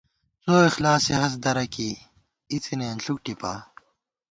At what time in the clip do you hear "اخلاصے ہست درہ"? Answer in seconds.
0.69-1.65